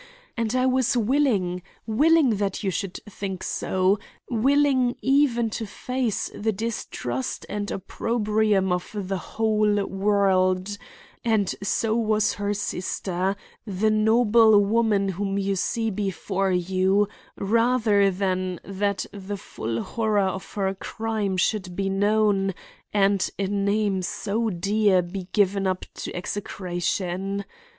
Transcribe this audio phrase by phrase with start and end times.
[0.35, 3.99] and I was willing, willing that you should think so,
[4.31, 12.51] willing even to face the distrust and opprobrium of the whole world,—and so was her
[12.51, 13.35] sister,
[13.67, 20.73] the noble woman whom you see before you—rather than that the full horror of her
[20.73, 22.55] crime should be known
[22.91, 27.45] and a name so dear be given up to execration.